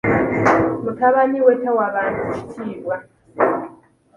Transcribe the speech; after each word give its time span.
Mutabani 0.83 1.39
we 1.45 1.53
tawa 1.63 1.85
bantu 1.95 2.21
kitiibwa. 2.35 2.95